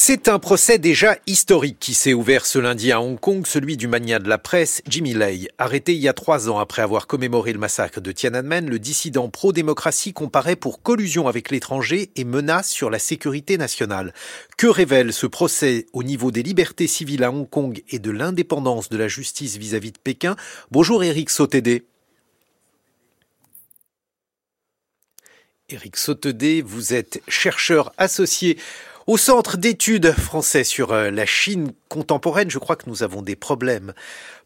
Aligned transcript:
C'est 0.00 0.28
un 0.28 0.38
procès 0.38 0.78
déjà 0.78 1.18
historique 1.26 1.78
qui 1.80 1.92
s'est 1.92 2.14
ouvert 2.14 2.46
ce 2.46 2.60
lundi 2.60 2.92
à 2.92 3.02
Hong 3.02 3.18
Kong, 3.18 3.44
celui 3.44 3.76
du 3.76 3.88
mania 3.88 4.20
de 4.20 4.28
la 4.28 4.38
presse, 4.38 4.80
Jimmy 4.86 5.12
Lai. 5.12 5.48
Arrêté 5.58 5.92
il 5.92 5.98
y 5.98 6.08
a 6.08 6.12
trois 6.12 6.48
ans 6.48 6.60
après 6.60 6.82
avoir 6.82 7.08
commémoré 7.08 7.52
le 7.52 7.58
massacre 7.58 8.00
de 8.00 8.12
Tiananmen, 8.12 8.70
le 8.70 8.78
dissident 8.78 9.28
pro-démocratie 9.28 10.12
comparaît 10.12 10.54
pour 10.54 10.82
collusion 10.82 11.26
avec 11.26 11.50
l'étranger 11.50 12.12
et 12.14 12.22
menace 12.22 12.70
sur 12.70 12.90
la 12.90 13.00
sécurité 13.00 13.58
nationale. 13.58 14.14
Que 14.56 14.68
révèle 14.68 15.12
ce 15.12 15.26
procès 15.26 15.86
au 15.92 16.04
niveau 16.04 16.30
des 16.30 16.44
libertés 16.44 16.86
civiles 16.86 17.24
à 17.24 17.32
Hong 17.32 17.50
Kong 17.50 17.82
et 17.88 17.98
de 17.98 18.12
l'indépendance 18.12 18.90
de 18.90 18.96
la 18.96 19.08
justice 19.08 19.56
vis-à-vis 19.56 19.90
de 19.90 19.98
Pékin? 19.98 20.36
Bonjour 20.70 21.02
Eric 21.02 21.28
Sotédé. 21.28 21.84
Eric 25.68 25.96
Sotédé, 25.96 26.62
vous 26.62 26.94
êtes 26.94 27.20
chercheur 27.26 27.92
associé 27.98 28.58
au 29.08 29.16
Centre 29.16 29.56
d'études 29.56 30.12
français 30.12 30.64
sur 30.64 30.92
euh, 30.92 31.10
la 31.10 31.24
Chine 31.24 31.72
contemporaine, 31.88 32.50
je 32.50 32.58
crois 32.58 32.76
que 32.76 32.90
nous 32.90 33.02
avons 33.02 33.22
des 33.22 33.36
problèmes. 33.36 33.94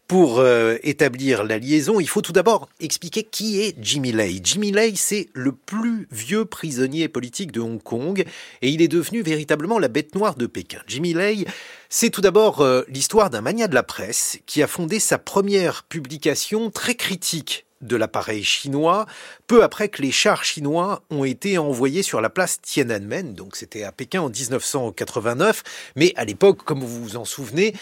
Pour 0.07 0.39
euh, 0.39 0.77
établir 0.83 1.43
la 1.43 1.57
liaison, 1.57 1.99
il 1.99 2.07
faut 2.07 2.21
tout 2.21 2.31
d'abord 2.31 2.69
expliquer 2.79 3.23
qui 3.23 3.59
est 3.59 3.75
Jimmy 3.81 4.13
Lai. 4.13 4.39
Jimmy 4.41 4.71
Lai, 4.71 4.93
c'est 4.95 5.27
le 5.33 5.51
plus 5.51 6.07
vieux 6.11 6.45
prisonnier 6.45 7.09
politique 7.09 7.51
de 7.51 7.59
Hong 7.59 7.83
Kong 7.83 8.23
et 8.61 8.69
il 8.69 8.81
est 8.81 8.87
devenu 8.87 9.21
véritablement 9.21 9.79
la 9.79 9.89
bête 9.89 10.15
noire 10.15 10.35
de 10.35 10.45
Pékin. 10.45 10.79
Jimmy 10.87 11.13
Lai, 11.13 11.45
c'est 11.89 12.09
tout 12.09 12.21
d'abord 12.21 12.61
euh, 12.61 12.83
l'histoire 12.87 13.29
d'un 13.29 13.41
mania 13.41 13.67
de 13.67 13.75
la 13.75 13.83
presse 13.83 14.39
qui 14.45 14.63
a 14.63 14.67
fondé 14.67 14.99
sa 14.99 15.17
première 15.17 15.83
publication 15.83 16.71
très 16.71 16.95
critique 16.95 17.65
de 17.85 17.95
l'appareil 17.95 18.43
chinois, 18.43 19.05
peu 19.47 19.63
après 19.63 19.89
que 19.89 20.01
les 20.01 20.11
chars 20.11 20.43
chinois 20.43 21.03
ont 21.09 21.23
été 21.23 21.57
envoyés 21.57 22.03
sur 22.03 22.21
la 22.21 22.29
place 22.29 22.61
Tiananmen, 22.61 23.33
donc 23.33 23.55
c'était 23.55 23.83
à 23.83 23.91
Pékin 23.91 24.21
en 24.21 24.29
1989, 24.29 25.63
mais 25.95 26.13
à 26.15 26.25
l'époque, 26.25 26.63
comme 26.63 26.79
vous 26.79 27.03
vous 27.03 27.17
en 27.17 27.25
souvenez, 27.25 27.73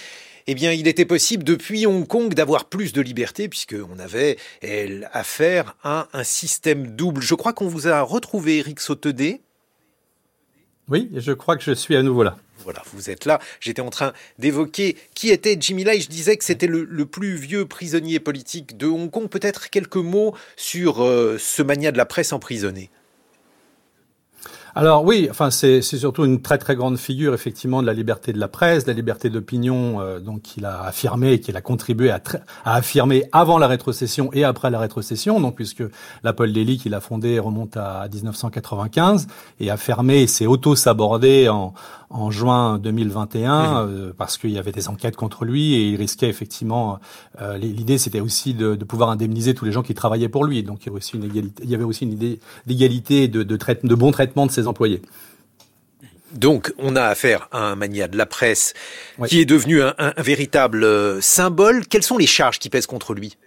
eh 0.47 0.55
bien, 0.55 0.71
il 0.71 0.87
était 0.87 1.05
possible 1.05 1.43
depuis 1.43 1.85
Hong 1.85 2.07
Kong 2.07 2.33
d'avoir 2.33 2.65
plus 2.65 2.93
de 2.93 3.01
liberté 3.01 3.47
puisqu'on 3.47 3.99
avait 3.99 4.37
affaire 5.13 5.75
à 5.83 6.07
un 6.13 6.23
système 6.23 6.95
double. 6.95 7.21
Je 7.21 7.35
crois 7.35 7.53
qu'on 7.53 7.67
vous 7.67 7.87
a 7.87 8.01
retrouvé, 8.01 8.57
Eric 8.57 8.79
Sautedé. 8.79 9.41
Oui, 10.89 11.09
je 11.15 11.31
crois 11.31 11.57
que 11.57 11.63
je 11.63 11.71
suis 11.71 11.95
à 11.95 12.03
nouveau 12.03 12.23
là. 12.23 12.37
Voilà, 12.63 12.83
vous 12.93 13.09
êtes 13.09 13.25
là. 13.25 13.39
J'étais 13.59 13.81
en 13.81 13.89
train 13.89 14.13
d'évoquer 14.39 14.97
qui 15.13 15.29
était 15.29 15.57
Jimmy 15.59 15.83
Lai. 15.83 15.99
Je 15.99 16.09
disais 16.09 16.37
que 16.37 16.43
c'était 16.43 16.67
le, 16.67 17.05
plus 17.05 17.35
vieux 17.35 17.65
prisonnier 17.65 18.19
politique 18.19 18.77
de 18.77 18.87
Hong 18.87 19.09
Kong. 19.09 19.27
Peut-être 19.27 19.69
quelques 19.69 19.95
mots 19.97 20.35
sur 20.55 21.03
euh, 21.03 21.37
ce 21.39 21.61
mania 21.61 21.91
de 21.91 21.97
la 21.97 22.05
presse 22.05 22.33
emprisonné. 22.33 22.89
Alors 24.73 25.03
oui, 25.03 25.27
enfin 25.29 25.51
c'est 25.51 25.81
surtout 25.81 26.23
une 26.23 26.41
très 26.41 26.57
très 26.57 26.77
grande 26.77 26.97
figure 26.97 27.33
effectivement 27.33 27.81
de 27.81 27.87
la 27.87 27.93
liberté 27.93 28.31
de 28.31 28.39
la 28.39 28.47
presse, 28.47 28.85
de 28.85 28.91
la 28.91 28.95
liberté 28.95 29.29
d'opinion, 29.29 29.99
euh, 29.99 30.21
donc 30.21 30.43
qu'il 30.43 30.63
a 30.63 30.83
affirmé, 30.83 31.41
qu'il 31.41 31.57
a 31.57 31.61
contribué 31.61 32.09
à, 32.09 32.21
à, 32.63 32.75
affirmer 32.75 33.25
avant 33.33 33.57
la 33.57 33.67
rétrocession 33.67 34.29
et 34.31 34.45
après 34.45 34.69
la 34.69 34.79
rétrocession, 34.79 35.41
donc 35.41 35.55
puisque 35.55 35.83
l'Apple 36.23 36.53
Daily 36.53 36.77
qu'il 36.77 36.93
a 36.93 37.01
fondé 37.01 37.37
remonte 37.37 37.75
à 37.75 38.07
1995 38.13 39.27
et 39.59 39.69
a 39.69 39.75
fermé, 39.75 40.25
s'est 40.25 40.45
auto-sabordé 40.45 41.49
en, 41.49 41.73
en 42.11 42.29
juin 42.31 42.77
2021 42.77 43.87
euh, 43.87 44.13
parce 44.17 44.37
qu'il 44.37 44.51
y 44.51 44.57
avait 44.57 44.71
des 44.71 44.87
enquêtes 44.89 45.15
contre 45.15 45.45
lui 45.45 45.73
et 45.73 45.89
il 45.89 45.95
risquait 45.95 46.29
effectivement. 46.29 46.99
Euh, 47.41 47.57
l'idée 47.57 47.97
c'était 47.97 48.19
aussi 48.19 48.53
de, 48.53 48.75
de, 48.75 48.85
pouvoir 48.85 49.09
indemniser 49.09 49.53
tous 49.53 49.65
les 49.65 49.71
gens 49.71 49.81
qui 49.81 49.93
travaillaient 49.93 50.29
pour 50.29 50.45
lui, 50.45 50.63
donc 50.63 50.79
il 50.83 50.87
y 50.87 50.89
avait 50.89 50.97
aussi 50.97 51.17
une 51.17 51.23
égalité, 51.23 51.63
il 51.63 51.69
y 51.69 51.75
avait 51.75 51.83
aussi 51.83 52.05
une 52.05 52.13
idée 52.13 52.39
d'égalité, 52.67 53.27
de, 53.27 53.43
de, 53.43 53.57
de 53.83 53.95
bon 53.95 54.11
traitement 54.11 54.45
de 54.45 54.51
ses 54.51 54.60
employés. 54.67 55.01
Donc, 56.31 56.73
on 56.77 56.95
a 56.95 57.03
affaire 57.03 57.49
à 57.51 57.59
un 57.59 57.75
mania 57.75 58.07
de 58.07 58.17
la 58.17 58.25
presse 58.25 58.73
qui 59.27 59.41
est 59.41 59.45
devenu 59.45 59.81
un, 59.81 60.13
véritable 60.17 60.83
euh, 60.83 61.19
symbole. 61.19 61.85
Quelles 61.87 62.03
sont 62.03 62.17
les 62.17 62.27
charges 62.27 62.59
qui 62.59 62.69
pèsent 62.69 62.87
contre 62.87 63.13
lui? 63.13 63.37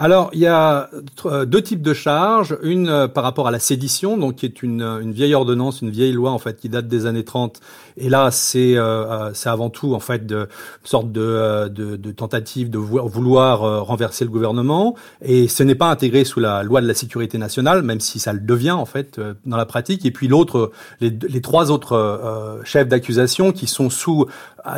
Alors, 0.00 0.30
il 0.32 0.38
y 0.38 0.46
a 0.46 0.88
euh, 1.26 1.44
deux 1.44 1.60
types 1.60 1.82
de 1.82 1.92
charges. 1.92 2.56
Une 2.62 2.88
euh, 2.88 3.08
par 3.08 3.24
rapport 3.24 3.48
à 3.48 3.50
la 3.50 3.58
sédition, 3.58 4.16
donc 4.16 4.36
qui 4.36 4.46
est 4.46 4.62
une, 4.62 5.10
vieille 5.10 5.34
ordonnance, 5.34 5.82
une 5.82 5.90
vieille 5.90 6.12
loi 6.12 6.30
en 6.30 6.38
fait 6.38 6.56
qui 6.56 6.68
date 6.68 6.86
des 6.86 7.04
années 7.06 7.24
30. 7.24 7.60
Et 7.96 8.08
là, 8.08 8.30
c'est 8.30 8.76
euh, 8.76 9.34
c'est 9.34 9.48
avant 9.48 9.70
tout 9.70 9.94
en 9.94 10.00
fait 10.00 10.24
de, 10.24 10.36
une 10.36 10.46
sorte 10.84 11.10
de, 11.10 12.12
tentative 12.12 12.70
de 12.70 12.78
vouloir 12.78 13.84
renverser 13.84 14.24
le 14.24 14.30
gouvernement. 14.30 14.94
Et 15.20 15.48
ce 15.48 15.64
n'est 15.64 15.74
pas 15.74 15.90
intégré 15.90 16.24
sous 16.24 16.38
la 16.38 16.62
loi 16.62 16.80
de 16.80 16.86
la 16.86 16.94
sécurité 16.94 17.36
nationale, 17.36 17.82
même 17.82 17.98
si 17.98 18.20
ça 18.20 18.32
le 18.32 18.38
devient 18.38 18.70
en 18.70 18.86
fait 18.86 19.20
dans 19.46 19.56
la 19.56 19.66
pratique. 19.66 20.06
Et 20.06 20.12
puis 20.12 20.28
l'autre, 20.28 20.70
les, 21.00 21.40
trois 21.40 21.72
autres 21.72 22.60
chefs 22.62 22.86
d'accusation 22.86 23.50
qui 23.50 23.66
sont 23.66 23.90
sous 23.90 24.26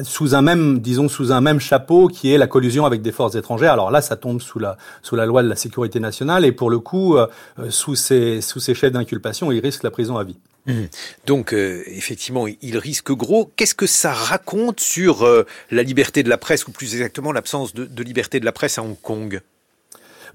sous 0.05 0.35
un 0.35 0.43
même, 0.43 0.81
disons 0.81 1.09
sous 1.09 1.33
un 1.33 1.41
même 1.41 1.61
chapeau, 1.61 2.09
qui 2.09 2.33
est 2.33 2.39
la 2.39 2.47
collusion 2.47 2.87
avec 2.87 3.03
des 3.03 3.13
forces 3.13 3.35
étrangères. 3.35 3.73
Alors 3.73 3.91
là, 3.91 4.01
ça 4.01 4.17
tombe 4.17 4.41
sous 4.41 4.59
la 4.59 4.77
sous 5.03 5.17
la 5.17 5.27
loi 5.27 5.43
de 5.43 5.49
la 5.49 5.57
sécurité 5.57 6.01
nationale 6.01 6.45
et 6.45 6.53
pour 6.53 6.71
le 6.71 6.79
coup, 6.79 7.17
euh, 7.17 7.27
sous 7.71 7.95
ces, 7.95 8.41
sous 8.41 8.61
ces 8.61 8.75
chefs 8.75 8.93
d'inculpation, 8.93 9.53
il 9.53 9.61
risque 9.61 9.83
la 9.83 9.91
prison 9.91 10.17
à 10.17 10.25
vie. 10.25 10.39
Mmh. 10.67 10.73
Donc 11.27 11.53
euh, 11.53 11.83
effectivement, 11.87 12.47
il 12.47 12.79
risque 12.79 13.13
gros. 13.13 13.51
Qu'est-ce 13.57 13.75
que 13.75 13.87
ça 13.87 14.13
raconte 14.13 14.81
sur 14.81 15.25
euh, 15.25 15.47
la 15.71 15.83
liberté 15.83 16.23
de 16.23 16.29
la 16.29 16.39
presse, 16.39 16.67
ou 16.67 16.73
plus 16.73 16.95
exactement 16.95 17.33
l'absence 17.33 17.75
de 17.75 18.03
liberté 18.03 18.41
de 18.41 18.45
la 18.45 18.53
presse 18.53 18.79
à 18.79 18.83
Hong 18.83 19.01
Kong? 19.01 19.41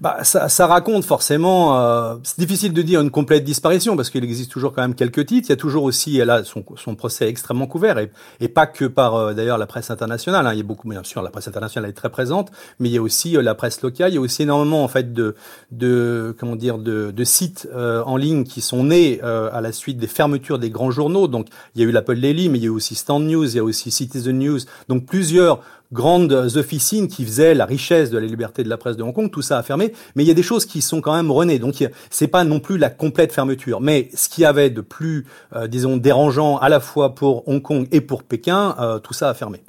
Bah, 0.00 0.18
ça, 0.22 0.48
ça, 0.48 0.66
raconte 0.66 1.04
forcément. 1.04 1.80
Euh, 1.80 2.16
c'est 2.22 2.38
difficile 2.38 2.72
de 2.72 2.82
dire 2.82 3.00
une 3.00 3.10
complète 3.10 3.44
disparition 3.44 3.96
parce 3.96 4.10
qu'il 4.10 4.24
existe 4.24 4.50
toujours 4.50 4.72
quand 4.72 4.82
même 4.82 4.94
quelques 4.94 5.26
titres. 5.26 5.48
Il 5.48 5.50
y 5.50 5.52
a 5.52 5.56
toujours 5.56 5.84
aussi 5.84 6.18
là 6.18 6.44
son, 6.44 6.64
son 6.76 6.94
procès 6.94 7.28
extrêmement 7.28 7.66
couvert 7.66 7.98
et, 7.98 8.10
et 8.40 8.48
pas 8.48 8.66
que 8.66 8.84
par 8.84 9.14
euh, 9.14 9.34
d'ailleurs 9.34 9.58
la 9.58 9.66
presse 9.66 9.90
internationale. 9.90 10.46
Hein. 10.46 10.52
Il 10.52 10.58
y 10.58 10.60
a 10.60 10.64
beaucoup, 10.64 10.88
bien 10.88 11.02
sûr, 11.02 11.22
la 11.22 11.30
presse 11.30 11.48
internationale 11.48 11.90
est 11.90 11.94
très 11.94 12.10
présente, 12.10 12.50
mais 12.78 12.88
il 12.88 12.92
y 12.92 12.98
a 12.98 13.02
aussi 13.02 13.36
euh, 13.36 13.42
la 13.42 13.54
presse 13.54 13.82
locale. 13.82 14.12
Il 14.12 14.14
y 14.16 14.18
a 14.18 14.20
aussi 14.20 14.42
énormément 14.42 14.84
en 14.84 14.88
fait 14.88 15.12
de, 15.12 15.34
de 15.70 16.34
comment 16.38 16.56
dire, 16.56 16.78
de, 16.78 17.10
de 17.10 17.24
sites 17.24 17.68
euh, 17.74 18.02
en 18.04 18.16
ligne 18.16 18.44
qui 18.44 18.60
sont 18.60 18.84
nés 18.84 19.20
à 19.22 19.60
la 19.60 19.72
suite 19.72 19.98
des 19.98 20.06
fermetures 20.06 20.58
des 20.58 20.70
grands 20.70 20.90
journaux. 20.90 21.28
Donc 21.28 21.48
il 21.74 21.82
y 21.82 21.84
a 21.84 21.88
eu 21.88 21.92
l'Apple 21.92 22.20
Daily, 22.20 22.48
mais 22.48 22.58
il 22.58 22.62
y 22.62 22.66
a 22.66 22.68
eu 22.68 22.70
aussi 22.70 22.94
Stand 22.94 23.24
News, 23.24 23.46
il 23.46 23.56
y 23.56 23.58
a 23.58 23.64
aussi 23.64 23.90
Citizen 23.90 24.38
News. 24.38 24.60
Donc 24.88 25.06
plusieurs 25.06 25.60
grandes 25.92 26.32
officines 26.32 27.08
qui 27.08 27.24
faisaient 27.24 27.54
la 27.54 27.66
richesse 27.66 28.10
de 28.10 28.18
la 28.18 28.26
liberté 28.26 28.62
de 28.62 28.68
la 28.68 28.76
presse 28.76 28.96
de 28.96 29.02
Hong 29.02 29.14
Kong, 29.14 29.30
tout 29.30 29.42
ça 29.42 29.58
a 29.58 29.62
fermé. 29.62 29.92
Mais 30.14 30.24
il 30.24 30.26
y 30.26 30.30
a 30.30 30.34
des 30.34 30.42
choses 30.42 30.66
qui 30.66 30.82
sont 30.82 31.00
quand 31.00 31.14
même 31.14 31.30
renées. 31.30 31.58
Donc 31.58 31.84
c'est 32.10 32.28
pas 32.28 32.44
non 32.44 32.60
plus 32.60 32.78
la 32.78 32.90
complète 32.90 33.32
fermeture. 33.32 33.80
Mais 33.80 34.08
ce 34.14 34.28
qui 34.28 34.44
avait 34.44 34.70
de 34.70 34.80
plus, 34.80 35.26
euh, 35.54 35.66
disons, 35.66 35.96
dérangeant 35.96 36.58
à 36.58 36.68
la 36.68 36.80
fois 36.80 37.14
pour 37.14 37.48
Hong 37.48 37.62
Kong 37.62 37.86
et 37.92 38.00
pour 38.00 38.22
Pékin, 38.22 38.74
euh, 38.78 38.98
tout 38.98 39.14
ça 39.14 39.28
a 39.28 39.34
fermé. 39.34 39.62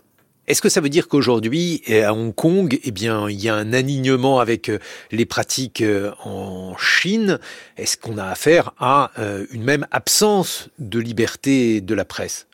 Est-ce 0.47 0.61
que 0.61 0.69
ça 0.69 0.79
veut 0.79 0.88
dire 0.88 1.09
qu'aujourd'hui, 1.09 1.81
à 1.91 2.13
Hong 2.13 2.33
Kong, 2.33 2.79
eh 2.81 2.91
bien, 2.91 3.29
il 3.29 3.38
y 3.38 3.50
a 3.50 3.56
un 3.56 3.73
alignement 3.73 4.39
avec 4.39 4.69
euh, 4.69 4.79
les 5.11 5.25
pratiques 5.25 5.83
en 6.23 6.77
Chine? 6.77 7.39
Est-ce 7.75 7.97
qu'on 7.97 8.17
a 8.17 8.25
affaire 8.25 8.72
à 8.79 9.11
une 9.51 9.63
même 9.63 9.85
absence 9.91 10.69
de 10.79 11.00
liberté 11.00 11.81
de 11.81 11.94
la 11.94 12.06
presse? 12.06 12.47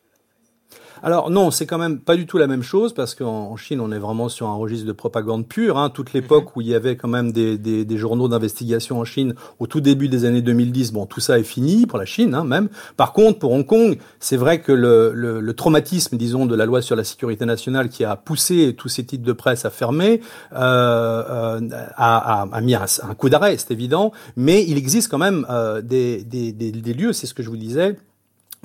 Alors 1.03 1.29
non, 1.29 1.51
c'est 1.51 1.65
quand 1.65 1.77
même 1.77 1.99
pas 1.99 2.15
du 2.15 2.25
tout 2.25 2.37
la 2.37 2.47
même 2.47 2.63
chose 2.63 2.93
parce 2.93 3.13
qu'en 3.13 3.57
Chine, 3.57 3.81
on 3.81 3.91
est 3.91 3.99
vraiment 3.99 4.29
sur 4.29 4.47
un 4.47 4.55
registre 4.55 4.87
de 4.87 4.93
propagande 4.93 5.45
pure. 5.45 5.77
Hein. 5.77 5.89
Toute 5.89 6.13
l'époque 6.13 6.45
mhm. 6.45 6.51
où 6.55 6.61
il 6.61 6.67
y 6.67 6.75
avait 6.75 6.95
quand 6.95 7.09
même 7.09 7.33
des, 7.33 7.57
des, 7.57 7.83
des 7.83 7.97
journaux 7.97 8.29
d'investigation 8.29 8.99
en 8.99 9.03
Chine 9.03 9.35
au 9.59 9.67
tout 9.67 9.81
début 9.81 10.07
des 10.07 10.23
années 10.23 10.41
2010, 10.41 10.93
bon, 10.93 11.05
tout 11.05 11.19
ça 11.19 11.37
est 11.37 11.43
fini 11.43 11.85
pour 11.87 11.99
la 11.99 12.05
Chine 12.05 12.33
hein, 12.33 12.45
même. 12.45 12.69
Par 12.95 13.11
contre, 13.11 13.37
pour 13.39 13.51
Hong 13.51 13.65
Kong, 13.65 13.97
c'est 14.21 14.37
vrai 14.37 14.61
que 14.61 14.71
le, 14.71 15.11
le, 15.13 15.41
le, 15.41 15.53
traumatisme, 15.53 16.15
disons, 16.15 16.45
de 16.45 16.55
la 16.55 16.65
loi 16.65 16.81
sur 16.81 16.95
la 16.95 17.03
sécurité 17.03 17.45
nationale 17.45 17.89
qui 17.89 18.05
a 18.05 18.15
poussé 18.15 18.73
tous 18.73 18.87
ces 18.87 19.03
titres 19.03 19.25
de 19.25 19.33
presse 19.33 19.65
à 19.65 19.69
fermer 19.69 20.21
euh, 20.53 20.57
euh, 20.57 21.59
a, 21.97 22.43
a, 22.43 22.47
a, 22.49 22.61
mis 22.61 22.75
un, 22.75 22.85
un 23.09 23.13
coup 23.15 23.27
d'arrêt, 23.27 23.57
c'est 23.57 23.71
évident. 23.71 24.13
Mais 24.37 24.63
il 24.65 24.77
existe 24.77 25.11
quand 25.11 25.17
même 25.17 25.45
euh, 25.49 25.81
des, 25.81 26.23
des, 26.23 26.53
des, 26.53 26.71
des 26.71 26.93
lieux, 26.93 27.11
c'est 27.11 27.27
ce 27.27 27.33
que 27.33 27.43
je 27.43 27.49
vous 27.49 27.57
disais 27.57 27.97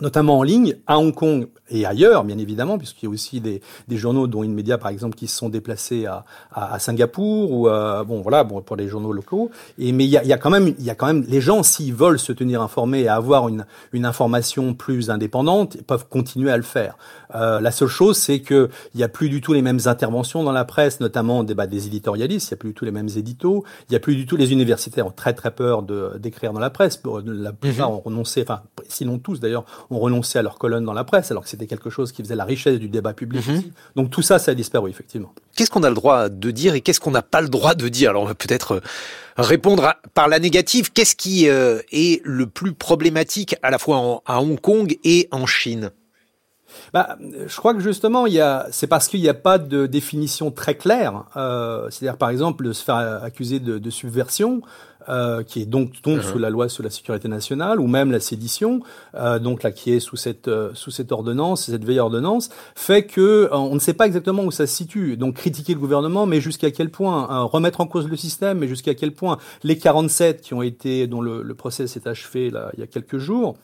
notamment 0.01 0.39
en 0.39 0.43
ligne, 0.43 0.77
à 0.87 0.99
Hong 0.99 1.15
Kong 1.15 1.49
et 1.71 1.85
ailleurs, 1.85 2.25
bien 2.25 2.39
évidemment, 2.39 2.79
puisqu'il 2.79 3.07
y 3.07 3.09
a 3.09 3.11
aussi 3.11 3.41
des, 3.41 3.61
des 3.89 3.97
journaux, 3.97 4.27
dont 4.27 4.43
InMedia 4.43 4.79
par 4.79 4.91
exemple, 4.91 5.17
qui 5.17 5.27
se 5.27 5.37
sont 5.37 5.49
déplacés 5.49 6.07
à, 6.07 6.25
à, 6.53 6.75
à 6.75 6.79
Singapour 6.79 7.53
ou 7.53 7.69
à, 7.69 8.05
bon 8.05 8.21
voilà, 8.21 8.45
bon 8.45 8.63
pour 8.63 8.77
les 8.77 8.89
journaux 8.89 9.13
locaux. 9.13 9.51
Et 9.79 9.93
mais 9.93 10.05
il 10.05 10.11
y 10.11 10.17
a, 10.17 10.25
y 10.25 10.33
a 10.33 10.39
quand 10.39 10.51
même, 10.51 10.75
il 10.79 10.85
y 10.85 10.91
a 10.91 10.95
quand 10.95 11.07
même 11.07 11.25
les 11.29 11.41
gens 11.41 11.63
s'ils 11.63 11.95
veulent 11.95 12.19
se 12.19 12.33
tenir 12.33 12.63
informés 12.63 13.01
et 13.01 13.09
avoir 13.09 13.49
une 13.49 13.67
une 13.93 14.05
information 14.05 14.75
plus 14.75 15.11
indépendante, 15.11 15.75
ils 15.75 15.85
peuvent 15.85 16.07
continuer 16.09 16.51
à 16.51 16.57
le 16.57 16.63
faire. 16.63 16.97
Euh, 17.35 17.61
la 17.61 17.71
seule 17.71 17.89
chose, 17.89 18.17
c'est 18.17 18.41
que 18.41 18.71
il 18.95 19.01
y 19.01 19.03
a 19.03 19.09
plus 19.09 19.29
du 19.29 19.41
tout 19.41 19.53
les 19.53 19.63
mêmes 19.63 19.81
interventions 19.87 20.43
dans 20.43 20.53
la 20.53 20.65
presse, 20.65 21.01
notamment 21.01 21.45
des, 21.45 21.55
bah, 21.55 21.67
des 21.67 21.87
éditorialistes. 21.87 22.49
Il 22.49 22.51
y 22.53 22.55
a 22.55 22.57
plus 22.57 22.71
du 22.71 22.75
tout 22.75 22.85
les 22.85 22.91
mêmes 22.91 23.09
éditos. 23.17 23.65
Il 23.89 23.93
y 23.93 23.97
a 23.97 24.01
plus 24.01 24.17
du 24.17 24.27
tout 24.27 24.37
les 24.37 24.53
universitaires 24.53 25.07
ont 25.07 25.11
très 25.11 25.35
très 25.35 25.51
peur 25.51 25.83
de 25.83 26.13
d'écrire 26.19 26.53
dans 26.53 26.61
la 26.61 26.71
presse. 26.71 27.01
La 27.25 27.53
plupart 27.53 27.91
mhm. 27.91 27.97
ont 27.97 28.01
renoncé, 28.01 28.43
enfin 28.43 28.63
sinon 28.89 29.19
tous 29.19 29.41
d'ailleurs, 29.41 29.65
ont 29.91 29.99
renoncé 29.99 30.39
à 30.39 30.43
leur 30.43 30.59
colonne 30.59 30.85
dans 30.85 30.93
la 30.93 31.05
presse, 31.05 31.31
alors 31.31 31.45
que 31.45 31.49
c'était 31.49 31.67
quelque 31.67 31.91
chose 31.91 32.13
qui 32.13 32.23
faisait 32.23 32.37
la 32.37 32.45
richesse 32.45 32.79
du 32.79 32.89
débat 32.89 33.15
public. 33.15 33.47
Mhm. 33.47 33.63
Donc 33.97 34.11
tout 34.11 34.23
ça, 34.23 34.39
ça 34.39 34.53
a 34.53 34.55
disparu 34.55 34.91
effectivement. 34.91 35.33
Qu'est-ce 35.57 35.71
qu'on 35.71 35.83
a 35.83 35.89
le 35.89 35.95
droit 35.95 36.29
de 36.29 36.51
dire 36.51 36.75
et 36.75 36.81
qu'est-ce 36.81 37.01
qu'on 37.01 37.11
n'a 37.11 37.23
pas 37.23 37.41
le 37.41 37.49
droit 37.49 37.75
de 37.75 37.89
dire? 37.89 38.11
Alors 38.11 38.23
on 38.23 38.27
va 38.27 38.35
peut-être 38.35 38.73
euh, 38.73 38.81
répondre 39.37 39.95
par 40.15 40.29
la 40.29 40.39
négative. 40.39 40.93
Qu'est-ce 40.93 41.17
qui 41.17 41.49
euh, 41.49 41.81
est 41.91 42.21
le 42.25 42.47
plus 42.47 42.75
problématique 42.75 43.57
à 43.63 43.71
la 43.71 43.79
fois 43.79 44.23
à 44.27 44.41
Hong 44.41 44.61
Kong 44.61 44.99
et 45.05 45.29
en 45.31 45.47
Chine? 45.47 45.91
Bah, 46.93 47.17
je 47.47 47.57
crois 47.57 47.75
que 47.75 47.81
justement, 47.81 48.27
il 48.27 48.35
y 48.35 48.41
a, 48.41 48.67
c'est 48.71 48.87
parce 48.87 49.09
qu'il 49.09 49.21
n'y 49.21 49.29
a 49.29 49.35
pas 49.35 49.59
de 49.59 49.87
définition 49.87 50.51
très 50.51 50.77
claire. 50.77 51.25
Euh, 51.37 51.89
c'est-à-dire, 51.91 52.19
par 52.19 52.31
exemple, 52.31 52.65
de 52.65 52.73
se 52.73 52.85
faire 52.85 52.97
accuser 53.23 53.61
de, 53.61 53.79
de 53.79 53.91
subversion, 53.91 54.63
euh, 55.09 55.43
qui 55.43 55.63
est 55.63 55.67
donc 55.67 56.03
tombe 56.03 56.19
uh-huh. 56.19 56.33
sous 56.33 56.39
la 56.39 56.51
loi 56.51 56.69
sur 56.69 56.83
la 56.83 56.91
sécurité 56.91 57.29
nationale, 57.29 57.81
ou 57.81 57.87
même 57.87 58.11
la 58.11 58.21
sédition, 58.21 58.81
euh, 59.15 59.39
donc 59.39 59.63
là 59.63 59.71
qui 59.71 59.93
est 59.93 60.01
sous 60.01 60.17
cette 60.17 60.49
euh, 60.49 60.71
sous 60.75 60.91
cette 60.91 61.13
ordonnance, 61.13 61.65
cette 61.65 61.85
vieille 61.85 62.01
ordonnance, 62.01 62.51
fait 62.75 63.05
que 63.05 63.21
euh, 63.21 63.49
on 63.57 63.75
ne 63.75 63.81
sait 63.81 63.95
pas 63.95 64.07
exactement 64.07 64.43
où 64.43 64.51
ça 64.51 64.67
se 64.67 64.75
situe. 64.75 65.17
Donc 65.17 65.37
critiquer 65.37 65.75
le 65.75 65.81
gouvernement, 65.81 66.27
mais 66.27 66.41
jusqu'à 66.41 66.71
quel 66.71 66.91
point 66.91 67.27
hein, 67.31 67.43
remettre 67.43 67.81
en 67.81 67.87
cause 67.87 68.09
le 68.09 68.17
système, 68.17 68.59
mais 68.59 68.69
jusqu'à 68.69 68.95
quel 68.95 69.13
point 69.13 69.39
les 69.63 69.79
47 69.79 70.43
qui 70.43 70.55
ont 70.55 70.63
été 70.63 71.07
dont 71.07 71.21
le, 71.21 71.43
le 71.43 71.55
procès 71.55 71.87
s'est 71.87 72.07
achevé 72.07 72.51
là 72.51 72.71
il 72.75 72.81
y 72.81 72.83
a 72.83 72.87
quelques 72.87 73.19
jours 73.19 73.57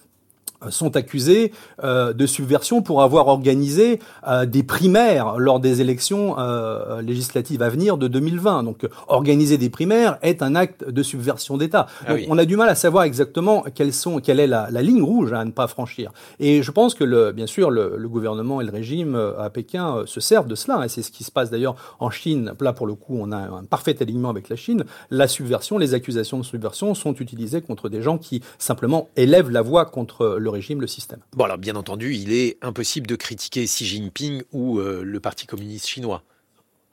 sont 0.71 0.97
accusés 0.97 1.53
euh, 1.83 2.13
de 2.13 2.27
subversion 2.27 2.83
pour 2.83 3.03
avoir 3.03 3.29
organisé 3.29 4.01
euh, 4.27 4.47
des 4.47 4.63
primaires 4.63 5.39
lors 5.39 5.61
des 5.61 5.81
élections 5.81 6.37
euh, 6.39 7.03
législatives 7.03 7.63
à 7.63 7.69
venir 7.69 7.97
de 7.97 8.09
2020. 8.09 8.63
Donc 8.63 8.87
organiser 9.09 9.59
des 9.59 9.71
primaires 9.71 10.19
est 10.23 10.43
un 10.43 10.55
acte 10.55 10.89
de 10.89 11.03
subversion 11.03 11.57
d'État. 11.57 11.87
Ah 12.07 12.15
on 12.29 12.39
a 12.39 12.45
du 12.45 12.57
mal 12.57 12.69
à 12.69 12.75
savoir 12.75 13.05
exactement 13.05 13.65
quelles 13.75 13.93
sont, 13.93 14.21
quelle 14.21 14.41
est 14.41 14.47
la, 14.47 14.69
la, 14.71 14.83
ligne 14.83 15.03
rouge 15.03 15.33
à 15.33 15.45
ne 15.45 15.51
pas 15.51 15.67
franchir. 15.67 16.13
Et 16.41 16.63
je 16.63 16.71
pense 16.71 16.95
que 16.95 17.05
le, 17.05 17.33
bien 17.33 17.47
sûr 17.47 17.71
le, 17.71 17.95
le 17.97 18.09
gouvernement 18.09 18.61
et 18.61 18.65
le 18.65 18.71
régime 18.71 19.17
à 19.39 19.51
Pékin 19.51 20.03
se 20.07 20.21
servent 20.21 20.49
de 20.49 20.55
cela. 20.55 20.85
Et 20.85 20.89
c'est 20.89 21.03
ce 21.03 21.11
qui 21.11 21.25
se 21.25 21.31
passe 21.31 21.51
d'ailleurs 21.51 21.77
en 22.01 22.11
Chine. 22.11 22.53
Là 22.61 22.73
pour 22.73 22.87
le 22.87 22.95
coup 22.95 23.17
on 23.21 23.33
a 23.33 23.37
un 23.37 23.65
parfait 23.65 23.97
alignement 24.01 24.31
avec 24.31 24.49
la 24.49 24.57
Chine. 24.57 24.85
La 25.11 25.29
subversion, 25.29 25.79
les 25.79 25.95
accusations 25.95 26.39
de 26.39 26.45
subversion 26.45 26.95
sont 26.95 27.15
utilisées 27.15 27.61
contre 27.61 27.89
des 27.89 28.03
gens 28.03 28.19
qui 28.19 28.43
simplement 28.59 29.09
élèvent 29.17 29.51
la 29.51 29.63
voix 29.63 29.85
contre 29.85 30.37
régime, 30.51 30.81
le 30.81 30.87
système. 30.87 31.21
Bon, 31.37 31.45
alors 31.45 31.59
bien 31.59 31.77
entendu, 31.77 32.15
il 32.15 32.33
est 32.33 32.59
impossible 32.63 33.07
de 33.07 33.17
critiquer 33.17 33.65
Xi 33.65 33.87
Jinping 33.87 34.43
ou 34.53 34.79
euh, 34.79 35.03
le 35.03 35.21
Parti 35.21 35.47
communiste 35.47 35.87
chinois. 35.87 36.23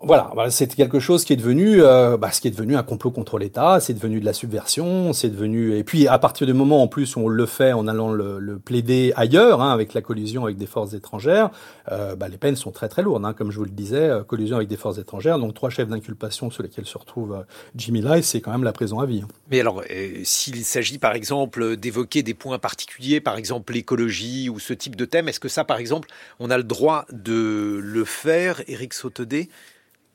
Voilà, 0.03 0.31
c'est 0.49 0.73
quelque 0.73 0.99
chose 0.99 1.23
qui 1.25 1.33
est 1.33 1.35
devenu, 1.35 1.83
euh, 1.83 2.17
bah, 2.17 2.31
ce 2.31 2.41
qui 2.41 2.47
est 2.47 2.51
devenu 2.51 2.75
un 2.75 2.81
complot 2.81 3.11
contre 3.11 3.37
l'État, 3.37 3.79
c'est 3.79 3.93
devenu 3.93 4.19
de 4.19 4.25
la 4.25 4.33
subversion, 4.33 5.13
c'est 5.13 5.29
devenu. 5.29 5.77
Et 5.77 5.83
puis 5.83 6.07
à 6.07 6.17
partir 6.17 6.47
du 6.47 6.53
moment 6.53 6.81
en 6.81 6.87
plus 6.87 7.15
où 7.15 7.19
on 7.19 7.27
le 7.27 7.45
fait 7.45 7.71
en 7.71 7.87
allant 7.87 8.11
le, 8.11 8.57
plaider 8.57 9.13
ailleurs, 9.15 9.61
hein, 9.61 9.71
avec 9.71 9.93
la 9.93 10.01
collusion 10.01 10.45
avec 10.45 10.57
des 10.57 10.65
forces 10.65 10.93
étrangères, 10.93 11.51
euh, 11.91 12.15
bah, 12.15 12.29
les 12.29 12.37
peines 12.37 12.55
sont 12.55 12.71
très 12.71 12.89
très 12.89 13.03
lourdes, 13.03 13.23
hein, 13.25 13.33
comme 13.33 13.51
je 13.51 13.57
vous 13.57 13.65
le 13.65 13.69
disais, 13.71 14.09
euh, 14.09 14.23
collusion 14.23 14.55
avec 14.55 14.67
des 14.67 14.77
forces 14.77 14.97
étrangères, 14.97 15.37
donc 15.37 15.53
trois 15.53 15.69
chefs 15.69 15.87
d'inculpation 15.87 16.49
sur 16.49 16.63
lesquels 16.63 16.87
se 16.87 16.97
retrouve 16.97 17.33
euh, 17.33 17.43
Jimmy 17.75 18.01
Lai, 18.01 18.23
c'est 18.23 18.41
quand 18.41 18.51
même 18.51 18.63
la 18.63 18.73
prison 18.73 18.99
à 18.99 19.05
vie. 19.05 19.21
Hein. 19.23 19.27
Mais 19.51 19.59
alors, 19.59 19.83
euh, 19.91 20.21
s'il 20.23 20.65
s'agit 20.65 20.97
par 20.97 21.13
exemple 21.13 21.77
d'évoquer 21.77 22.23
des 22.23 22.33
points 22.33 22.57
particuliers, 22.57 23.21
par 23.21 23.37
exemple 23.37 23.73
l'écologie 23.73 24.49
ou 24.49 24.57
ce 24.57 24.73
type 24.73 24.95
de 24.95 25.05
thème, 25.05 25.29
est-ce 25.29 25.39
que 25.39 25.49
ça, 25.49 25.63
par 25.63 25.77
exemple, 25.77 26.09
on 26.39 26.49
a 26.49 26.57
le 26.57 26.63
droit 26.63 27.05
de 27.11 27.79
le 27.83 28.03
faire, 28.03 28.63
Éric 28.67 28.95
Sautedé 28.95 29.49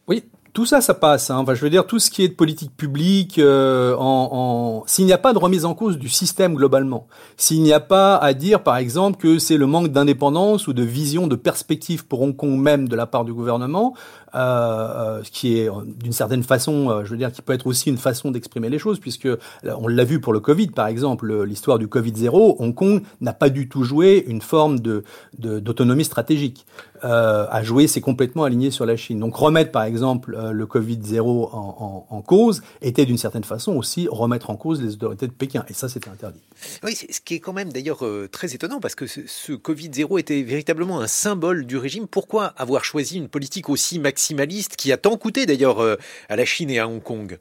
oui, 0.08 0.22
tout 0.56 0.64
ça, 0.64 0.80
ça 0.80 0.94
passe. 0.94 1.28
Hein. 1.28 1.36
Enfin, 1.36 1.52
je 1.52 1.60
veux 1.60 1.68
dire, 1.68 1.86
tout 1.86 1.98
ce 1.98 2.10
qui 2.10 2.24
est 2.24 2.28
de 2.28 2.34
politique 2.34 2.74
publique, 2.74 3.38
euh, 3.38 3.94
en, 3.94 4.28
en... 4.32 4.84
s'il 4.86 5.04
n'y 5.04 5.12
a 5.12 5.18
pas 5.18 5.34
de 5.34 5.38
remise 5.38 5.66
en 5.66 5.74
cause 5.74 5.98
du 5.98 6.08
système 6.08 6.54
globalement, 6.54 7.08
s'il 7.36 7.60
n'y 7.60 7.74
a 7.74 7.80
pas 7.80 8.16
à 8.16 8.32
dire, 8.32 8.62
par 8.62 8.78
exemple, 8.78 9.18
que 9.18 9.38
c'est 9.38 9.58
le 9.58 9.66
manque 9.66 9.88
d'indépendance 9.88 10.66
ou 10.66 10.72
de 10.72 10.82
vision, 10.82 11.26
de 11.26 11.36
perspective 11.36 12.06
pour 12.06 12.22
Hong 12.22 12.34
Kong 12.34 12.58
même 12.58 12.88
de 12.88 12.96
la 12.96 13.04
part 13.04 13.26
du 13.26 13.34
gouvernement, 13.34 13.92
euh, 14.34 14.38
euh 14.38 15.22
qui 15.30 15.58
est 15.58 15.68
d'une 15.84 16.12
certaine 16.12 16.42
façon, 16.42 16.88
euh, 16.88 17.04
je 17.04 17.10
veux 17.10 17.18
dire, 17.18 17.32
qui 17.32 17.42
peut 17.42 17.52
être 17.52 17.66
aussi 17.66 17.90
une 17.90 17.98
façon 17.98 18.30
d'exprimer 18.30 18.70
les 18.70 18.78
choses, 18.78 18.98
puisque 18.98 19.28
on 19.62 19.88
l'a 19.88 20.04
vu 20.04 20.22
pour 20.22 20.32
le 20.32 20.40
Covid, 20.40 20.68
par 20.68 20.86
exemple, 20.86 21.44
l'histoire 21.44 21.78
du 21.78 21.86
Covid 21.86 22.12
zéro, 22.14 22.56
Hong 22.60 22.74
Kong 22.74 23.02
n'a 23.20 23.34
pas 23.34 23.50
du 23.50 23.68
tout 23.68 23.82
joué 23.82 24.24
une 24.26 24.40
forme 24.40 24.80
de 24.80 25.04
d'autonomie 25.38 26.04
stratégique 26.04 26.64
euh, 27.04 27.46
à 27.50 27.62
jouer, 27.62 27.86
c'est 27.86 28.00
complètement 28.00 28.44
aligné 28.44 28.70
sur 28.70 28.86
la 28.86 28.96
Chine. 28.96 29.18
Donc 29.18 29.36
remettre 29.36 29.72
par 29.72 29.84
exemple 29.84 30.34
euh, 30.34 30.52
le 30.52 30.66
Covid-0 30.66 31.20
en, 31.52 32.22
cause 32.22 32.62
était 32.82 33.04
d'une 33.04 33.18
certaine 33.18 33.44
façon 33.44 33.72
aussi 33.76 34.08
remettre 34.10 34.50
en 34.50 34.56
cause 34.56 34.82
les 34.82 34.94
autorités 34.94 35.26
de 35.26 35.32
Pékin. 35.32 35.64
Et 35.68 35.72
ça, 35.74 35.88
c'était 35.88 36.08
interdit. 36.08 36.40
Oui, 36.82 36.94
ce 36.94 37.20
qui 37.20 37.34
est 37.34 37.40
quand 37.40 37.52
même 37.52 37.72
d'ailleurs 37.72 38.04
euh, 38.04 38.28
très 38.30 38.54
étonnant 38.54 38.80
parce 38.80 38.94
que 38.94 39.06
ce, 39.06 39.20
ce 39.26 39.52
Covid-0 39.52 40.18
était 40.18 40.42
véritablement 40.42 41.00
un 41.00 41.06
symbole 41.06 41.66
du 41.66 41.76
régime. 41.76 42.06
Pourquoi 42.06 42.46
avoir 42.56 42.84
choisi 42.84 43.16
une 43.16 43.28
politique 43.28 43.68
aussi 43.68 43.98
maximaliste 43.98 44.76
qui 44.76 44.92
a 44.92 44.96
tant 44.96 45.16
coûté 45.16 45.46
d'ailleurs 45.46 45.80
à 46.28 46.36
la 46.36 46.44
Chine 46.44 46.70
et 46.70 46.78
à 46.78 46.88
Hong 46.88 47.02
Kong? 47.02 47.38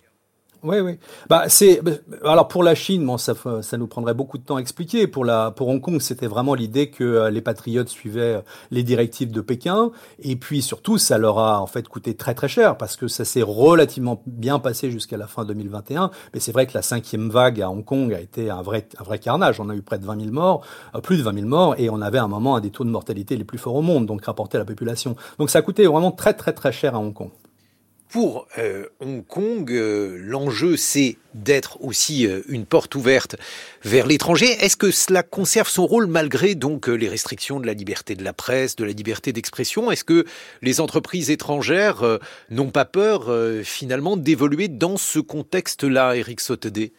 Oui, 0.65 0.79
oui. 0.79 0.97
Bah, 1.29 1.43
c'est 1.47 1.81
bah, 1.81 1.91
alors 2.23 2.47
pour 2.47 2.63
la 2.63 2.75
Chine, 2.75 3.05
bon, 3.05 3.17
ça, 3.17 3.33
ça 3.61 3.77
nous 3.77 3.87
prendrait 3.87 4.13
beaucoup 4.13 4.37
de 4.37 4.43
temps 4.43 4.55
à 4.55 4.59
expliquer. 4.59 5.07
Pour 5.07 5.23
la, 5.23 5.51
pour 5.51 5.67
Hong 5.67 5.79
Kong, 5.79 6.01
c'était 6.01 6.27
vraiment 6.27 6.55
l'idée 6.55 6.89
que 6.89 7.03
euh, 7.03 7.29
les 7.29 7.41
patriotes 7.41 7.89
suivaient 7.89 8.35
euh, 8.35 8.41
les 8.71 8.83
directives 8.83 9.31
de 9.31 9.41
Pékin, 9.41 9.91
et 10.19 10.35
puis 10.35 10.61
surtout, 10.61 10.97
ça 10.97 11.17
leur 11.17 11.39
a 11.39 11.61
en 11.61 11.67
fait 11.67 11.87
coûté 11.87 12.15
très 12.15 12.33
très 12.33 12.47
cher 12.47 12.77
parce 12.77 12.95
que 12.95 13.07
ça 13.07 13.25
s'est 13.25 13.43
relativement 13.43 14.21
bien 14.25 14.59
passé 14.59 14.91
jusqu'à 14.91 15.17
la 15.17 15.27
fin 15.27 15.45
2021. 15.45 16.11
Mais 16.33 16.39
c'est 16.39 16.51
vrai 16.51 16.65
que 16.65 16.73
la 16.73 16.81
cinquième 16.81 17.29
vague 17.29 17.61
à 17.61 17.69
Hong 17.69 17.85
Kong 17.85 18.13
a 18.13 18.19
été 18.19 18.49
un 18.49 18.61
vrai, 18.61 18.87
un 18.99 19.03
vrai 19.03 19.19
carnage. 19.19 19.59
On 19.59 19.69
a 19.69 19.75
eu 19.75 19.81
près 19.81 19.99
de 19.99 20.05
20 20.05 20.19
000 20.19 20.31
morts, 20.31 20.65
euh, 20.95 21.01
plus 21.01 21.17
de 21.17 21.23
20 21.23 21.33
000 21.33 21.47
morts, 21.47 21.75
et 21.77 21.89
on 21.89 22.01
avait 22.01 22.17
à 22.17 22.23
un 22.23 22.27
moment 22.27 22.55
un 22.55 22.61
des 22.61 22.71
taux 22.71 22.83
de 22.83 22.89
mortalité 22.89 23.37
les 23.37 23.45
plus 23.45 23.57
forts 23.57 23.75
au 23.75 23.81
monde, 23.81 24.05
donc 24.05 24.25
rapporté 24.25 24.57
à 24.57 24.59
la 24.59 24.65
population. 24.65 25.15
Donc 25.39 25.49
ça 25.49 25.59
a 25.59 25.61
coûté 25.61 25.85
vraiment 25.85 26.11
très 26.11 26.33
très 26.33 26.53
très 26.53 26.71
cher 26.71 26.95
à 26.95 26.99
Hong 26.99 27.13
Kong. 27.13 27.29
Pour 28.15 28.47
euh, 28.57 28.85
Hong 29.01 29.27
Kong, 29.27 29.69
euh, 29.73 30.17
l'enjeu 30.21 30.77
c'est 30.77 31.17
d'être 31.33 31.83
aussi 31.83 32.25
euh, 32.25 32.43
une 32.47 32.65
porte 32.65 32.95
ouverte 32.95 33.35
vers 33.83 34.07
l'étranger. 34.07 34.45
Est-ce 34.61 34.77
que 34.77 34.89
cela 34.89 35.21
conserve 35.21 35.67
son 35.67 35.85
rôle 35.85 36.07
malgré 36.07 36.55
donc 36.55 36.87
les 36.87 37.09
restrictions 37.09 37.59
de 37.59 37.67
la 37.67 37.73
liberté 37.73 38.15
de 38.15 38.23
la 38.23 38.31
presse, 38.31 38.77
de 38.77 38.85
la 38.85 38.93
liberté 38.93 39.33
d'expression? 39.33 39.91
Est-ce 39.91 40.05
que 40.05 40.23
les 40.61 40.79
entreprises 40.79 41.29
étrangères 41.29 42.05
n'ont 42.49 42.71
pas 42.71 42.85
peur 42.85 43.29
finalement 43.65 44.15
d'évoluer 44.15 44.69
dans 44.69 44.95
ce 44.95 45.19
contexte-là, 45.19 46.15
Eric 46.15 46.39
Sotedé 46.39 46.93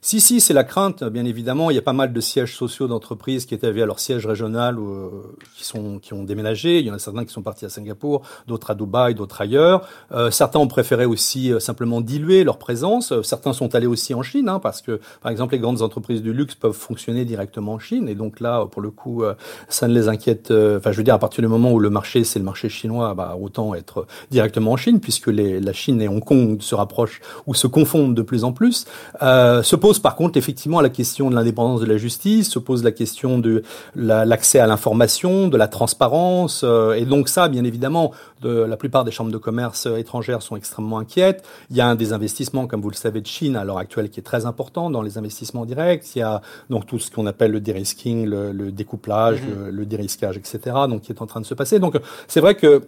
si, 0.00 0.20
si, 0.20 0.40
c'est 0.40 0.54
la 0.54 0.64
crainte, 0.64 1.04
bien 1.04 1.24
évidemment. 1.24 1.70
Il 1.70 1.74
y 1.74 1.78
a 1.78 1.82
pas 1.82 1.92
mal 1.92 2.12
de 2.12 2.20
sièges 2.20 2.56
sociaux 2.56 2.86
d'entreprises 2.86 3.46
qui 3.46 3.54
étaient 3.54 3.68
à 3.68 3.86
leur 3.86 3.98
siège 3.98 4.26
régional 4.26 4.78
ou 4.78 4.92
euh, 4.92 5.10
qui, 5.56 5.64
sont, 5.64 5.98
qui 5.98 6.14
ont 6.14 6.24
déménagé. 6.24 6.78
Il 6.78 6.86
y 6.86 6.90
en 6.90 6.94
a 6.94 6.98
certains 6.98 7.24
qui 7.24 7.32
sont 7.32 7.42
partis 7.42 7.64
à 7.64 7.68
Singapour, 7.68 8.22
d'autres 8.46 8.70
à 8.70 8.74
Dubaï, 8.74 9.14
d'autres 9.14 9.40
ailleurs. 9.40 9.86
Euh, 10.12 10.30
certains 10.30 10.58
ont 10.58 10.68
préféré 10.68 11.04
aussi 11.04 11.52
euh, 11.52 11.60
simplement 11.60 12.00
diluer 12.00 12.44
leur 12.44 12.58
présence. 12.58 13.12
Euh, 13.12 13.22
certains 13.22 13.52
sont 13.52 13.74
allés 13.74 13.86
aussi 13.86 14.14
en 14.14 14.22
Chine, 14.22 14.48
hein, 14.48 14.58
parce 14.58 14.82
que, 14.82 15.00
par 15.22 15.30
exemple, 15.32 15.54
les 15.54 15.60
grandes 15.60 15.82
entreprises 15.82 16.22
du 16.22 16.32
luxe 16.32 16.54
peuvent 16.54 16.72
fonctionner 16.72 17.24
directement 17.24 17.74
en 17.74 17.78
Chine. 17.78 18.08
Et 18.08 18.14
donc 18.14 18.40
là, 18.40 18.66
pour 18.66 18.82
le 18.82 18.90
coup, 18.90 19.22
ça 19.68 19.88
ne 19.88 19.94
les 19.94 20.08
inquiète. 20.08 20.50
Enfin, 20.50 20.92
je 20.92 20.96
veux 20.96 21.02
dire, 21.02 21.14
à 21.14 21.18
partir 21.18 21.42
du 21.42 21.48
moment 21.48 21.72
où 21.72 21.78
le 21.78 21.90
marché, 21.90 22.24
c'est 22.24 22.38
le 22.38 22.44
marché 22.44 22.68
chinois, 22.68 23.14
bah, 23.14 23.36
autant 23.40 23.74
être 23.74 24.06
directement 24.30 24.72
en 24.72 24.76
Chine, 24.76 25.00
puisque 25.00 25.28
les, 25.28 25.60
la 25.60 25.72
Chine 25.72 26.00
et 26.00 26.08
Hong 26.08 26.24
Kong 26.24 26.60
se 26.60 26.74
rapprochent 26.74 27.20
ou 27.46 27.54
se 27.54 27.66
confondent 27.66 28.14
de 28.14 28.22
plus 28.22 28.44
en 28.44 28.52
plus. 28.52 28.86
se 29.20 29.76
pose 29.88 30.00
par 30.00 30.16
contre 30.16 30.36
effectivement 30.36 30.82
la 30.82 30.90
question 30.90 31.30
de 31.30 31.34
l'indépendance 31.34 31.80
de 31.80 31.86
la 31.86 31.96
justice, 31.96 32.50
se 32.50 32.58
pose 32.58 32.84
la 32.84 32.92
question 32.92 33.38
de 33.38 33.62
l'accès 33.96 34.58
à 34.58 34.66
l'information, 34.66 35.48
de 35.48 35.56
la 35.56 35.66
transparence, 35.66 36.60
euh, 36.62 36.92
et 36.92 37.06
donc 37.06 37.30
ça, 37.30 37.48
bien 37.48 37.64
évidemment, 37.64 38.12
de, 38.42 38.50
la 38.50 38.76
plupart 38.76 39.04
des 39.04 39.10
chambres 39.10 39.32
de 39.32 39.38
commerce 39.38 39.86
étrangères 39.86 40.42
sont 40.42 40.56
extrêmement 40.56 40.98
inquiètes. 40.98 41.42
Il 41.70 41.76
y 41.78 41.80
a 41.80 41.86
un 41.86 41.94
des 41.94 42.12
investissements, 42.12 42.66
comme 42.66 42.82
vous 42.82 42.90
le 42.90 42.96
savez, 42.96 43.22
de 43.22 43.26
Chine 43.26 43.56
à 43.56 43.64
l'heure 43.64 43.78
actuelle 43.78 44.10
qui 44.10 44.20
est 44.20 44.22
très 44.22 44.44
important 44.44 44.90
dans 44.90 45.00
les 45.00 45.16
investissements 45.16 45.64
directs. 45.64 46.14
Il 46.14 46.18
y 46.18 46.22
a 46.22 46.42
donc 46.68 46.84
tout 46.84 46.98
ce 46.98 47.10
qu'on 47.10 47.24
appelle 47.24 47.52
le 47.52 47.60
de-risking, 47.60 48.26
le, 48.26 48.52
le 48.52 48.70
découplage, 48.70 49.40
mm-hmm. 49.40 49.64
le, 49.64 49.70
le 49.70 49.86
dérisquage, 49.86 50.36
etc. 50.36 50.58
Donc 50.86 51.00
qui 51.00 51.12
est 51.12 51.22
en 51.22 51.26
train 51.26 51.40
de 51.40 51.46
se 51.46 51.54
passer. 51.54 51.78
Donc 51.78 51.98
c'est 52.26 52.40
vrai 52.40 52.56
que 52.56 52.82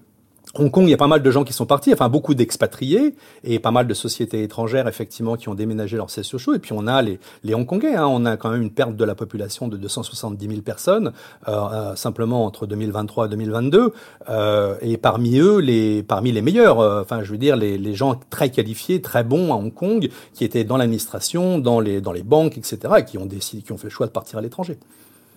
Hong 0.56 0.68
Kong, 0.68 0.84
il 0.84 0.90
y 0.90 0.94
a 0.94 0.96
pas 0.96 1.06
mal 1.06 1.22
de 1.22 1.30
gens 1.30 1.44
qui 1.44 1.52
sont 1.52 1.66
partis, 1.66 1.92
enfin 1.92 2.08
beaucoup 2.08 2.34
d'expatriés 2.34 3.14
et 3.44 3.60
pas 3.60 3.70
mal 3.70 3.86
de 3.86 3.94
sociétés 3.94 4.42
étrangères 4.42 4.88
effectivement 4.88 5.36
qui 5.36 5.48
ont 5.48 5.54
déménagé 5.54 5.96
leurs 5.96 6.10
sièges 6.10 6.26
sociaux. 6.26 6.54
Et 6.54 6.58
puis 6.58 6.72
on 6.72 6.88
a 6.88 7.02
les, 7.02 7.20
les 7.44 7.54
Hongkongais, 7.54 7.94
hein. 7.94 8.08
on 8.08 8.24
a 8.24 8.36
quand 8.36 8.50
même 8.50 8.62
une 8.62 8.72
perte 8.72 8.96
de 8.96 9.04
la 9.04 9.14
population 9.14 9.68
de 9.68 9.76
270 9.76 10.48
000 10.48 10.60
personnes 10.62 11.12
euh, 11.46 11.52
euh, 11.52 11.94
simplement 11.94 12.44
entre 12.44 12.66
2023 12.66 13.26
et 13.26 13.28
2022. 13.28 13.92
Euh, 14.28 14.74
et 14.80 14.96
parmi 14.96 15.38
eux, 15.38 15.58
les 15.58 16.02
parmi 16.02 16.32
les 16.32 16.42
meilleurs, 16.42 16.80
euh, 16.80 17.02
enfin 17.02 17.22
je 17.22 17.30
veux 17.30 17.38
dire 17.38 17.54
les, 17.54 17.78
les 17.78 17.94
gens 17.94 18.18
très 18.30 18.50
qualifiés, 18.50 19.00
très 19.00 19.22
bons 19.22 19.52
à 19.52 19.56
Hong 19.56 19.72
Kong, 19.72 20.08
qui 20.34 20.44
étaient 20.44 20.64
dans 20.64 20.76
l'administration, 20.76 21.58
dans 21.58 21.78
les 21.78 22.00
dans 22.00 22.12
les 22.12 22.24
banques, 22.24 22.58
etc., 22.58 22.78
et 22.98 23.04
qui 23.04 23.18
ont 23.18 23.26
décidé, 23.26 23.62
qui 23.62 23.70
ont 23.70 23.78
fait 23.78 23.86
le 23.86 23.90
choix 23.90 24.06
de 24.06 24.12
partir 24.12 24.40
à 24.40 24.42
l'étranger. 24.42 24.78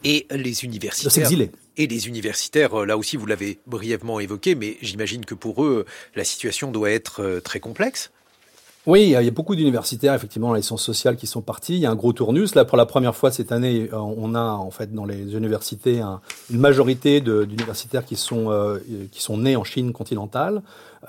Et 0.04 0.28
les 0.32 0.64
universitaires. 0.64 1.10
De 1.10 1.14
s'exiler. 1.14 1.52
Et 1.78 1.88
les 1.88 2.08
universitaires, 2.08 2.82
euh, 2.82 2.86
là 2.86 2.98
aussi, 2.98 3.18
vous 3.18 3.26
l'avez 3.26 3.60
brièvement 3.66 4.20
évoqué, 4.20 4.54
mais 4.56 4.78
j'imagine 4.82 5.26
que 5.26 5.34
pour 5.34 5.64
eux, 5.64 5.86
la 6.16 6.24
situation 6.24 6.72
doit 6.72 6.92
être 6.92 7.22
euh, 7.22 7.40
très 7.40 7.60
complexe. 7.60 8.12
Oui, 8.86 9.04
il 9.04 9.10
y 9.12 9.16
a 9.16 9.32
beaucoup 9.32 9.56
d'universitaires, 9.56 10.14
effectivement, 10.14 10.50
dans 10.50 10.56
les 10.56 10.62
sciences 10.62 10.84
sociales 10.84 11.16
qui 11.16 11.26
sont 11.26 11.42
partis. 11.42 11.76
Il 11.76 11.80
y 11.80 11.86
a 11.86 11.92
un 11.92 11.96
gros 11.96 12.12
tournus. 12.12 12.54
Là, 12.54 12.66
pour 12.66 12.78
la 12.78 12.86
première 12.86 13.16
fois 13.16 13.32
cette 13.32 13.54
année, 13.54 13.90
euh, 13.94 13.98
on 13.98 14.36
a, 14.36 14.42
en 14.42 14.72
fait, 14.72 14.94
dans 14.94 15.06
les 15.06 15.36
universités, 15.36 16.02
un, 16.02 16.20
une 16.52 16.60
majorité 16.60 17.22
d'universitaires 17.22 18.04
qui 18.04 18.18
sont, 18.18 18.52
euh, 18.52 18.80
qui 19.10 19.22
sont 19.22 19.38
nés 19.38 19.56
en 19.56 19.64
Chine 19.64 19.94
continentale. 19.94 20.64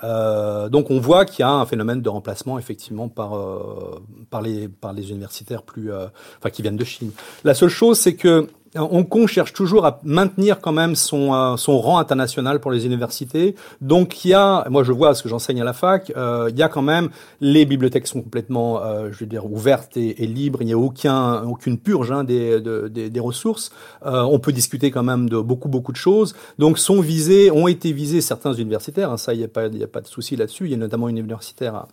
Euh, 0.05 0.69
donc, 0.69 0.89
on 0.89 1.01
voit 1.01 1.25
qu'il 1.25 1.41
y 1.41 1.43
a 1.43 1.51
un 1.51 1.65
phénomène 1.65 2.01
de 2.01 2.07
remplacement, 2.07 2.57
effectivement, 2.57 3.09
par, 3.09 3.35
euh, 3.35 4.01
par, 4.29 4.41
les, 4.41 4.69
par 4.69 4.93
les 4.93 5.09
universitaires 5.09 5.63
plus, 5.63 5.91
enfin, 5.91 6.49
qui 6.51 6.61
viennent 6.61 6.77
de 6.77 6.85
Chine. 6.85 7.11
La 7.43 7.53
seule 7.53 7.69
chose, 7.69 7.99
c'est 7.99 8.15
que 8.15 8.47
Hong 8.75 9.07
Kong 9.07 9.27
cherche 9.27 9.53
toujours 9.53 9.85
à 9.85 9.99
maintenir 10.03 10.59
quand 10.59 10.71
même 10.71 10.95
son, 10.95 11.33
euh, 11.33 11.57
son 11.57 11.79
rang 11.79 11.97
international 11.97 12.59
pour 12.59 12.71
les 12.71 12.85
universités. 12.85 13.55
Donc 13.81 14.25
il 14.25 14.29
y 14.29 14.33
a, 14.33 14.65
moi 14.69 14.83
je 14.83 14.91
vois 14.91 15.13
ce 15.15 15.23
que 15.23 15.29
j'enseigne 15.29 15.61
à 15.61 15.63
la 15.63 15.73
fac, 15.73 16.11
euh, 16.15 16.49
il 16.51 16.57
y 16.57 16.63
a 16.63 16.69
quand 16.69 16.81
même 16.81 17.09
les 17.41 17.65
bibliothèques 17.65 18.07
sont 18.07 18.21
complètement, 18.21 18.83
euh, 18.83 19.09
je 19.11 19.19
veux 19.19 19.25
dire, 19.25 19.45
ouvertes 19.51 19.97
et, 19.97 20.13
libres. 20.25 20.61
Il 20.61 20.65
n'y 20.65 20.73
a 20.73 20.77
aucun, 20.77 21.43
aucune 21.43 21.77
purge 21.77 22.11
hein, 22.11 22.23
des, 22.23 22.59
de, 22.59 22.87
des, 22.87 23.09
des, 23.09 23.19
ressources. 23.19 23.71
Euh, 24.05 24.21
on 24.23 24.39
peut 24.39 24.51
discuter 24.51 24.91
quand 24.91 25.03
même 25.03 25.29
de 25.29 25.39
beaucoup 25.39 25.69
beaucoup 25.69 25.91
de 25.91 25.97
choses. 25.97 26.35
Donc 26.59 26.79
sont 26.79 27.01
visés, 27.01 27.51
ont 27.51 27.67
été 27.67 27.91
visés 27.91 28.21
certains 28.21 28.53
universitaires. 28.53 29.11
Hein, 29.11 29.17
ça 29.17 29.33
il 29.33 29.39
n'y 29.39 29.45
a 29.45 29.47
pas, 29.47 29.65
a 29.65 29.87
pas 29.91 30.01
de 30.01 30.07
souci 30.07 30.35
là-dessus. 30.35 30.65
Il 30.65 30.71
y 30.71 30.75
a 30.75 30.77
notamment 30.77 31.09
une 31.09 31.17
universitaire 31.17 31.75
à 31.75 31.87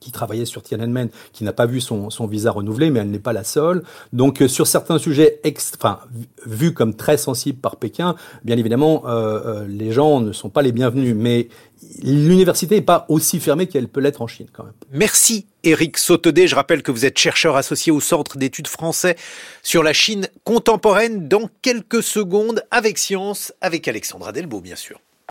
qui 0.00 0.12
travaillait 0.12 0.44
sur 0.44 0.62
Tiananmen, 0.62 1.08
qui 1.32 1.44
n'a 1.44 1.52
pas 1.52 1.66
vu 1.66 1.80
son, 1.80 2.10
son, 2.10 2.26
visa 2.26 2.50
renouvelé, 2.50 2.90
mais 2.90 3.00
elle 3.00 3.10
n'est 3.10 3.18
pas 3.18 3.32
la 3.32 3.44
seule. 3.44 3.82
Donc 4.12 4.42
euh, 4.42 4.48
sur 4.48 4.66
certains 4.66 4.98
sujets, 4.98 5.40
enfin, 5.78 6.00
vus 6.44 6.74
comme 6.74 6.94
très 6.94 7.16
sensibles 7.16 7.58
par 7.58 7.76
Pékin, 7.76 8.16
bien 8.44 8.56
évidemment, 8.56 9.04
euh, 9.06 9.62
euh, 9.62 9.66
les 9.68 9.92
gens 9.92 10.20
ne 10.20 10.32
sont 10.32 10.48
pas 10.48 10.62
les 10.62 10.72
bienvenus, 10.72 11.14
mais 11.16 11.48
l'université 12.02 12.76
n'est 12.76 12.82
pas 12.82 13.06
aussi 13.08 13.40
fermée 13.40 13.66
qu'elle 13.66 13.88
peut 13.88 14.00
l'être 14.00 14.22
en 14.22 14.26
Chine 14.26 14.46
quand 14.52 14.64
même. 14.64 14.72
Merci 14.92 15.46
Eric 15.62 15.98
Sautedé. 15.98 16.48
Je 16.48 16.54
rappelle 16.54 16.82
que 16.82 16.90
vous 16.90 17.04
êtes 17.04 17.18
chercheur 17.18 17.56
associé 17.56 17.92
au 17.92 18.00
Centre 18.00 18.38
d'études 18.38 18.68
français 18.68 19.16
sur 19.62 19.82
la 19.82 19.92
Chine 19.92 20.28
contemporaine. 20.44 21.28
Dans 21.28 21.48
quelques 21.62 22.02
secondes, 22.02 22.64
avec 22.70 22.98
Science, 22.98 23.52
avec 23.60 23.88
Alexandra 23.88 24.32
Delbo, 24.32 24.60
bien 24.60 24.76
sûr. 24.76 25.00